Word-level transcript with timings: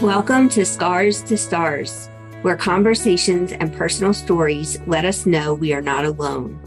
Welcome 0.00 0.48
to 0.50 0.64
Scars 0.64 1.20
to 1.24 1.36
Stars, 1.36 2.08
where 2.40 2.56
conversations 2.56 3.52
and 3.52 3.70
personal 3.70 4.14
stories 4.14 4.80
let 4.86 5.04
us 5.04 5.26
know 5.26 5.52
we 5.52 5.74
are 5.74 5.82
not 5.82 6.06
alone. 6.06 6.58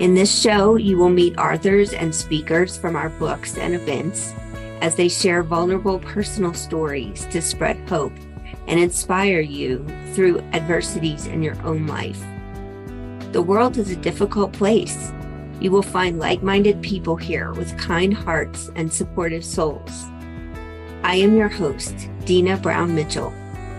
In 0.00 0.14
this 0.14 0.40
show, 0.40 0.76
you 0.76 0.96
will 0.96 1.10
meet 1.10 1.36
authors 1.36 1.92
and 1.92 2.14
speakers 2.14 2.78
from 2.78 2.96
our 2.96 3.10
books 3.10 3.58
and 3.58 3.74
events 3.74 4.32
as 4.80 4.94
they 4.94 5.10
share 5.10 5.42
vulnerable 5.42 5.98
personal 5.98 6.54
stories 6.54 7.26
to 7.26 7.42
spread 7.42 7.76
hope 7.90 8.14
and 8.66 8.80
inspire 8.80 9.40
you 9.40 9.86
through 10.14 10.40
adversities 10.54 11.26
in 11.26 11.42
your 11.42 11.60
own 11.62 11.86
life. 11.86 12.24
The 13.32 13.42
world 13.42 13.76
is 13.76 13.90
a 13.90 13.96
difficult 13.96 14.54
place. 14.54 15.12
You 15.60 15.72
will 15.72 15.82
find 15.82 16.18
like 16.18 16.42
minded 16.42 16.80
people 16.80 17.16
here 17.16 17.52
with 17.52 17.76
kind 17.76 18.14
hearts 18.14 18.70
and 18.76 18.90
supportive 18.90 19.44
souls. 19.44 20.06
I 21.06 21.14
am 21.14 21.36
your 21.36 21.48
host, 21.48 21.94
Deana 22.24 22.56
Brown 22.56 22.92
Mitchell. 22.92 23.32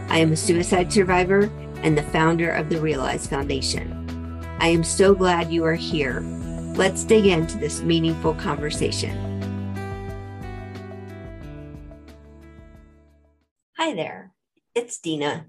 I 0.07 0.19
am 0.19 0.31
a 0.31 0.37
suicide 0.37 0.93
survivor 0.93 1.51
and 1.83 1.97
the 1.97 2.03
founder 2.03 2.49
of 2.49 2.69
the 2.69 2.79
Realize 2.79 3.27
Foundation. 3.27 4.39
I 4.61 4.69
am 4.69 4.81
so 4.81 5.13
glad 5.13 5.51
you 5.51 5.65
are 5.65 5.75
here. 5.75 6.21
Let's 6.77 7.03
dig 7.03 7.25
into 7.25 7.57
this 7.57 7.81
meaningful 7.81 8.33
conversation. 8.35 9.11
Hi 13.75 13.93
there, 13.93 14.31
it's 14.73 14.97
Deana. 14.97 15.47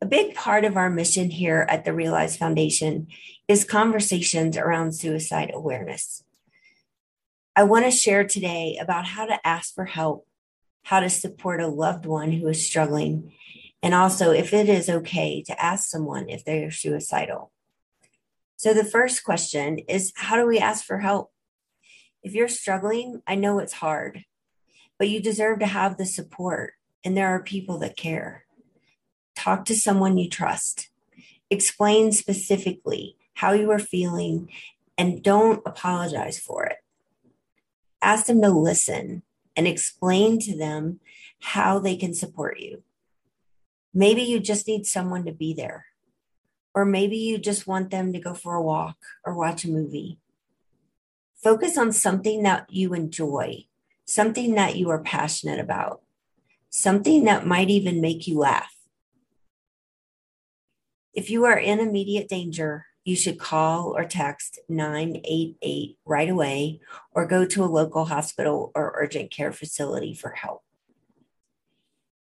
A 0.00 0.06
big 0.06 0.34
part 0.34 0.64
of 0.64 0.76
our 0.76 0.90
mission 0.90 1.30
here 1.30 1.64
at 1.68 1.84
the 1.84 1.92
Realize 1.92 2.36
Foundation 2.36 3.06
is 3.46 3.62
conversations 3.62 4.56
around 4.56 4.96
suicide 4.96 5.52
awareness. 5.54 6.24
I 7.54 7.62
want 7.62 7.84
to 7.84 7.92
share 7.92 8.24
today 8.24 8.76
about 8.80 9.04
how 9.04 9.26
to 9.26 9.46
ask 9.46 9.72
for 9.72 9.84
help 9.84 10.26
how 10.82 11.00
to 11.00 11.08
support 11.08 11.60
a 11.60 11.66
loved 11.66 12.06
one 12.06 12.32
who 12.32 12.48
is 12.48 12.64
struggling, 12.64 13.32
and 13.82 13.94
also 13.94 14.30
if 14.30 14.52
it 14.52 14.68
is 14.68 14.88
okay 14.88 15.42
to 15.42 15.62
ask 15.62 15.88
someone 15.88 16.28
if 16.28 16.44
they 16.44 16.64
are 16.64 16.70
suicidal. 16.70 17.52
So, 18.56 18.74
the 18.74 18.84
first 18.84 19.24
question 19.24 19.78
is 19.88 20.12
how 20.16 20.36
do 20.36 20.46
we 20.46 20.58
ask 20.58 20.84
for 20.84 20.98
help? 20.98 21.32
If 22.22 22.34
you're 22.34 22.48
struggling, 22.48 23.22
I 23.26 23.34
know 23.34 23.58
it's 23.58 23.72
hard, 23.72 24.24
but 24.98 25.08
you 25.08 25.20
deserve 25.20 25.58
to 25.60 25.66
have 25.66 25.96
the 25.96 26.06
support, 26.06 26.74
and 27.04 27.16
there 27.16 27.28
are 27.28 27.42
people 27.42 27.78
that 27.78 27.96
care. 27.96 28.44
Talk 29.34 29.64
to 29.64 29.74
someone 29.74 30.18
you 30.18 30.28
trust. 30.28 30.88
Explain 31.50 32.12
specifically 32.12 33.16
how 33.34 33.52
you 33.52 33.70
are 33.70 33.78
feeling 33.78 34.48
and 34.96 35.22
don't 35.22 35.62
apologize 35.66 36.38
for 36.38 36.64
it. 36.64 36.76
Ask 38.00 38.26
them 38.26 38.40
to 38.42 38.50
listen 38.50 39.22
and 39.56 39.66
explain 39.66 40.38
to 40.40 40.56
them 40.56 41.00
how 41.40 41.78
they 41.78 41.96
can 41.96 42.14
support 42.14 42.60
you. 42.60 42.82
Maybe 43.94 44.22
you 44.22 44.40
just 44.40 44.66
need 44.66 44.86
someone 44.86 45.24
to 45.26 45.32
be 45.32 45.52
there, 45.52 45.86
or 46.74 46.84
maybe 46.84 47.16
you 47.16 47.38
just 47.38 47.66
want 47.66 47.90
them 47.90 48.12
to 48.12 48.20
go 48.20 48.34
for 48.34 48.54
a 48.54 48.62
walk 48.62 48.96
or 49.24 49.34
watch 49.34 49.64
a 49.64 49.70
movie. 49.70 50.18
Focus 51.42 51.76
on 51.76 51.92
something 51.92 52.42
that 52.44 52.66
you 52.70 52.94
enjoy, 52.94 53.66
something 54.04 54.54
that 54.54 54.76
you 54.76 54.88
are 54.90 55.02
passionate 55.02 55.60
about, 55.60 56.02
something 56.70 57.24
that 57.24 57.46
might 57.46 57.68
even 57.68 58.00
make 58.00 58.26
you 58.26 58.38
laugh. 58.38 58.74
If 61.12 61.28
you 61.28 61.44
are 61.44 61.58
in 61.58 61.80
immediate 61.80 62.28
danger, 62.28 62.86
you 63.04 63.16
should 63.16 63.38
call 63.38 63.96
or 63.96 64.04
text 64.04 64.58
988 64.68 65.98
right 66.04 66.28
away 66.28 66.80
or 67.12 67.26
go 67.26 67.44
to 67.44 67.64
a 67.64 67.66
local 67.66 68.04
hospital 68.04 68.70
or 68.74 68.94
urgent 68.96 69.30
care 69.30 69.52
facility 69.52 70.14
for 70.14 70.30
help. 70.30 70.62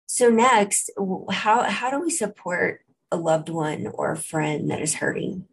So, 0.07 0.29
next, 0.29 0.89
how, 1.29 1.63
how 1.63 1.91
do 1.91 1.99
we 1.99 2.09
support 2.09 2.81
a 3.11 3.17
loved 3.17 3.49
one 3.49 3.87
or 3.87 4.11
a 4.11 4.17
friend 4.17 4.69
that 4.71 4.81
is 4.81 4.95
hurting? 4.95 5.45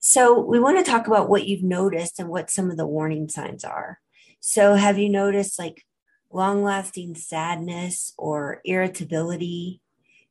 So, 0.00 0.38
we 0.38 0.58
want 0.58 0.78
to 0.78 0.90
talk 0.90 1.06
about 1.06 1.28
what 1.28 1.46
you've 1.46 1.62
noticed 1.62 2.18
and 2.18 2.28
what 2.28 2.50
some 2.50 2.70
of 2.70 2.76
the 2.76 2.86
warning 2.86 3.28
signs 3.28 3.64
are. 3.64 4.00
So, 4.40 4.74
have 4.74 4.98
you 4.98 5.08
noticed 5.08 5.58
like 5.58 5.84
long 6.30 6.62
lasting 6.62 7.14
sadness 7.14 8.14
or 8.16 8.60
irritability, 8.64 9.81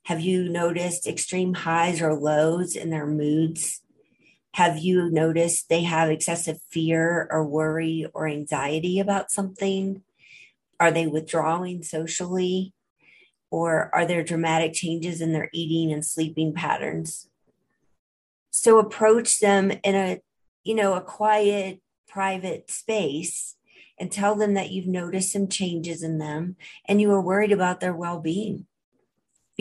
have 0.06 0.20
you 0.20 0.50
noticed 0.50 1.08
extreme 1.08 1.54
highs 1.54 2.02
or 2.02 2.14
lows 2.14 2.76
in 2.76 2.90
their 2.90 3.06
moods? 3.06 3.82
Have 4.56 4.80
you 4.80 5.10
noticed 5.10 5.70
they 5.70 5.84
have 5.84 6.10
excessive 6.10 6.60
fear 6.70 7.28
or 7.32 7.46
worry 7.46 8.08
or 8.14 8.28
anxiety 8.28 9.00
about 9.00 9.32
something? 9.32 10.02
Are 10.80 10.92
they 10.92 11.08
withdrawing 11.08 11.84
socially? 11.84 12.74
Or 13.52 13.94
are 13.94 14.06
there 14.06 14.24
dramatic 14.24 14.74
changes 14.74 15.22
in 15.22 15.34
their 15.34 15.50
eating 15.54 15.94
and 15.94 16.06
sleeping 16.06 16.54
patterns? 16.54 17.30
So 18.50 18.80
approach 18.80 19.40
them 19.40 19.72
in 19.84 19.96
a, 19.96 20.22
you 20.64 20.74
know, 20.74 20.94
a 20.94 21.02
quiet, 21.02 21.80
private 22.08 22.72
space 22.72 23.56
and 24.00 24.12
tell 24.12 24.36
them 24.36 24.56
that 24.56 24.72
you've 24.72 24.88
noticed 24.88 25.32
some 25.32 25.48
changes 25.48 26.02
in 26.02 26.18
them 26.18 26.56
and 26.88 27.00
you 27.00 27.12
are 27.12 27.22
worried 27.22 27.52
about 27.52 27.80
their 27.80 27.96
well-being 27.96 28.66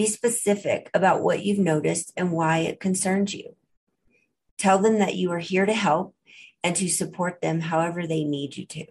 be 0.00 0.06
specific 0.06 0.90
about 0.94 1.20
what 1.22 1.44
you've 1.44 1.58
noticed 1.58 2.10
and 2.16 2.32
why 2.32 2.58
it 2.60 2.80
concerns 2.80 3.34
you. 3.34 3.54
Tell 4.56 4.78
them 4.78 4.98
that 4.98 5.14
you 5.14 5.30
are 5.30 5.40
here 5.40 5.66
to 5.66 5.74
help 5.74 6.14
and 6.64 6.74
to 6.76 6.88
support 6.88 7.42
them 7.42 7.60
however 7.60 8.06
they 8.06 8.24
need 8.24 8.56
you 8.56 8.64
to. 8.64 8.86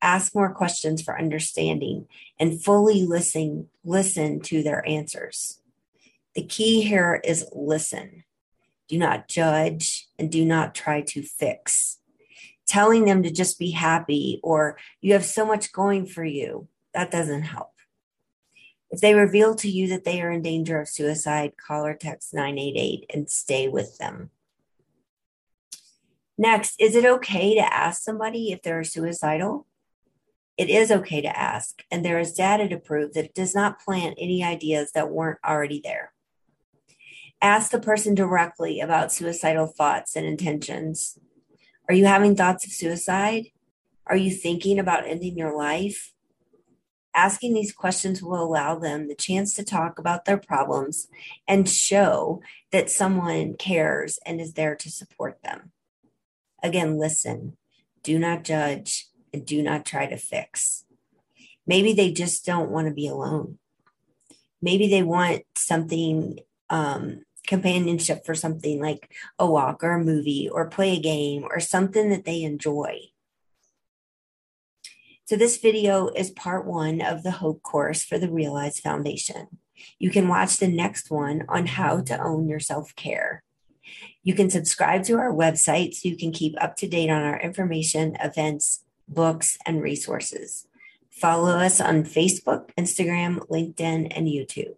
Ask 0.00 0.34
more 0.34 0.54
questions 0.54 1.02
for 1.02 1.18
understanding 1.18 2.06
and 2.40 2.62
fully 2.64 3.04
listen, 3.04 3.68
listen 3.84 4.40
to 4.44 4.62
their 4.62 4.86
answers. 4.88 5.60
The 6.34 6.44
key 6.44 6.80
here 6.80 7.20
is 7.22 7.46
listen. 7.52 8.24
Do 8.88 8.96
not 8.96 9.28
judge 9.28 10.08
and 10.18 10.32
do 10.32 10.42
not 10.42 10.74
try 10.74 11.02
to 11.02 11.22
fix. 11.22 11.98
Telling 12.66 13.04
them 13.04 13.22
to 13.24 13.30
just 13.30 13.58
be 13.58 13.72
happy 13.72 14.40
or 14.42 14.78
you 15.02 15.12
have 15.12 15.26
so 15.26 15.44
much 15.44 15.70
going 15.70 16.06
for 16.06 16.24
you, 16.24 16.66
that 16.94 17.10
doesn't 17.10 17.42
help. 17.42 17.72
If 18.90 19.00
they 19.00 19.14
reveal 19.14 19.54
to 19.56 19.68
you 19.68 19.88
that 19.88 20.04
they 20.04 20.22
are 20.22 20.30
in 20.30 20.42
danger 20.42 20.80
of 20.80 20.88
suicide, 20.88 21.52
call 21.56 21.84
or 21.84 21.94
text 21.94 22.32
988 22.32 23.10
and 23.12 23.28
stay 23.28 23.68
with 23.68 23.98
them. 23.98 24.30
Next, 26.38 26.76
is 26.78 26.94
it 26.94 27.04
okay 27.04 27.54
to 27.54 27.74
ask 27.74 28.02
somebody 28.02 28.52
if 28.52 28.62
they're 28.62 28.84
suicidal? 28.84 29.66
It 30.56 30.70
is 30.70 30.90
okay 30.90 31.20
to 31.20 31.38
ask, 31.38 31.82
and 31.90 32.04
there 32.04 32.18
is 32.18 32.32
data 32.32 32.68
to 32.68 32.78
prove 32.78 33.14
that 33.14 33.26
it 33.26 33.34
does 33.34 33.54
not 33.54 33.80
plant 33.80 34.16
any 34.18 34.42
ideas 34.42 34.92
that 34.92 35.10
weren't 35.10 35.38
already 35.44 35.80
there. 35.82 36.12
Ask 37.40 37.70
the 37.70 37.78
person 37.78 38.14
directly 38.14 38.80
about 38.80 39.12
suicidal 39.12 39.66
thoughts 39.66 40.16
and 40.16 40.26
intentions. 40.26 41.18
Are 41.88 41.94
you 41.94 42.06
having 42.06 42.34
thoughts 42.34 42.66
of 42.66 42.72
suicide? 42.72 43.46
Are 44.06 44.16
you 44.16 44.30
thinking 44.30 44.78
about 44.78 45.06
ending 45.06 45.36
your 45.36 45.56
life? 45.56 46.12
Asking 47.14 47.54
these 47.54 47.72
questions 47.72 48.22
will 48.22 48.42
allow 48.42 48.78
them 48.78 49.08
the 49.08 49.14
chance 49.14 49.54
to 49.54 49.64
talk 49.64 49.98
about 49.98 50.24
their 50.24 50.36
problems 50.36 51.08
and 51.48 51.68
show 51.68 52.42
that 52.70 52.90
someone 52.90 53.54
cares 53.54 54.18
and 54.24 54.40
is 54.40 54.52
there 54.52 54.76
to 54.76 54.90
support 54.90 55.42
them. 55.42 55.72
Again, 56.62 56.98
listen, 56.98 57.56
do 58.02 58.18
not 58.18 58.44
judge, 58.44 59.08
and 59.32 59.44
do 59.44 59.62
not 59.62 59.84
try 59.84 60.06
to 60.06 60.16
fix. 60.16 60.84
Maybe 61.66 61.92
they 61.92 62.12
just 62.12 62.46
don't 62.46 62.70
want 62.70 62.88
to 62.88 62.94
be 62.94 63.08
alone. 63.08 63.58
Maybe 64.62 64.88
they 64.88 65.02
want 65.02 65.42
something, 65.56 66.38
um, 66.70 67.24
companionship 67.46 68.26
for 68.26 68.34
something 68.34 68.80
like 68.80 69.10
a 69.38 69.50
walk 69.50 69.82
or 69.82 69.92
a 69.92 70.04
movie 70.04 70.48
or 70.50 70.68
play 70.68 70.96
a 70.96 71.00
game 71.00 71.44
or 71.50 71.60
something 71.60 72.10
that 72.10 72.24
they 72.24 72.42
enjoy. 72.42 73.00
So 75.28 75.36
this 75.36 75.58
video 75.58 76.08
is 76.08 76.30
part 76.30 76.64
one 76.64 77.02
of 77.02 77.22
the 77.22 77.32
Hope 77.32 77.62
course 77.62 78.02
for 78.02 78.18
the 78.18 78.30
Realize 78.30 78.80
Foundation. 78.80 79.58
You 79.98 80.08
can 80.08 80.26
watch 80.26 80.56
the 80.56 80.68
next 80.68 81.10
one 81.10 81.44
on 81.50 81.66
how 81.66 82.00
to 82.00 82.18
own 82.18 82.48
your 82.48 82.60
self-care. 82.60 83.42
You 84.22 84.32
can 84.32 84.48
subscribe 84.48 85.04
to 85.04 85.18
our 85.18 85.30
website 85.30 85.92
so 85.92 86.08
you 86.08 86.16
can 86.16 86.32
keep 86.32 86.54
up 86.62 86.76
to 86.76 86.88
date 86.88 87.10
on 87.10 87.22
our 87.22 87.38
information, 87.38 88.16
events, 88.22 88.84
books, 89.06 89.58
and 89.66 89.82
resources. 89.82 90.66
Follow 91.10 91.58
us 91.58 91.78
on 91.78 92.04
Facebook, 92.04 92.70
Instagram, 92.78 93.46
LinkedIn, 93.48 94.10
and 94.16 94.28
YouTube. 94.28 94.76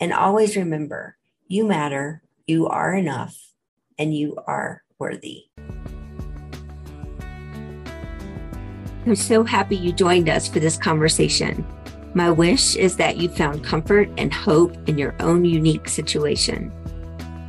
And 0.00 0.12
always 0.12 0.56
remember, 0.56 1.18
you 1.46 1.64
matter, 1.68 2.20
you 2.48 2.66
are 2.66 2.96
enough, 2.96 3.38
and 3.96 4.12
you 4.12 4.38
are 4.48 4.82
worthy. 4.98 5.44
I'm 9.06 9.14
so 9.14 9.44
happy 9.44 9.76
you 9.76 9.92
joined 9.92 10.30
us 10.30 10.48
for 10.48 10.60
this 10.60 10.78
conversation. 10.78 11.66
My 12.14 12.30
wish 12.30 12.74
is 12.74 12.96
that 12.96 13.18
you 13.18 13.28
found 13.28 13.62
comfort 13.62 14.08
and 14.16 14.32
hope 14.32 14.76
in 14.88 14.96
your 14.96 15.14
own 15.20 15.44
unique 15.44 15.90
situation. 15.90 16.72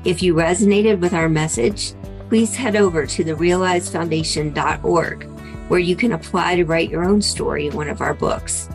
If 0.04 0.22
you 0.22 0.36
resonated 0.36 1.00
with 1.00 1.14
our 1.14 1.30
message, 1.30 1.94
please 2.28 2.54
head 2.54 2.76
over 2.76 3.06
to 3.06 3.24
the 3.24 3.36
realizefoundation.org 3.36 5.24
where 5.70 5.80
you 5.80 5.96
can 5.96 6.12
apply 6.12 6.58
to 6.58 6.66
write 6.66 6.90
your 6.90 7.06
own 7.06 7.22
story 7.22 7.68
in 7.68 7.76
one 7.76 7.88
of 7.88 8.02
our 8.02 8.14
books. 8.14 8.68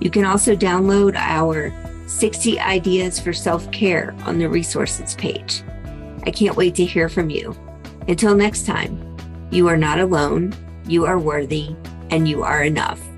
You 0.00 0.10
can 0.10 0.26
also 0.26 0.54
download 0.54 1.16
our 1.16 1.72
60 2.06 2.60
Ideas 2.60 3.18
for 3.18 3.32
Self 3.32 3.70
Care 3.72 4.14
on 4.26 4.38
the 4.38 4.48
resources 4.48 5.14
page. 5.14 5.62
I 6.24 6.30
can't 6.30 6.56
wait 6.56 6.74
to 6.74 6.84
hear 6.84 7.08
from 7.08 7.30
you. 7.30 7.56
Until 8.08 8.36
next 8.36 8.66
time, 8.66 9.16
you 9.50 9.68
are 9.68 9.76
not 9.78 9.98
alone, 9.98 10.54
you 10.86 11.06
are 11.06 11.18
worthy, 11.18 11.74
and 12.10 12.28
you 12.28 12.42
are 12.42 12.62
enough. 12.62 13.15